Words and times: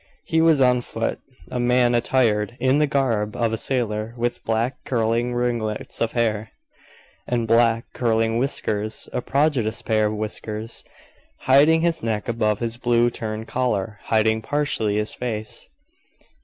He 0.25 0.41
was 0.41 0.59
on 0.61 0.81
foot. 0.81 1.19
A 1.51 1.59
man 1.59 1.93
attired 1.93 2.57
in 2.59 2.79
the 2.79 2.87
garb 2.87 3.35
of 3.35 3.53
a 3.53 3.55
sailor, 3.57 4.15
with 4.17 4.43
black, 4.43 4.77
curling 4.83 5.35
ringlets 5.35 6.01
of 6.01 6.13
hair, 6.13 6.49
and 7.27 7.47
black, 7.47 7.85
curling 7.93 8.39
whiskers; 8.39 9.07
a 9.13 9.21
prodigious 9.21 9.83
pair 9.83 10.07
of 10.07 10.15
whiskers, 10.15 10.83
hiding 11.41 11.81
his 11.81 12.01
neck 12.01 12.27
above 12.27 12.57
his 12.57 12.77
blue, 12.77 13.11
turned 13.11 13.47
collar, 13.47 13.99
hiding 14.05 14.41
partially 14.41 14.95
his 14.95 15.13
face. 15.13 15.69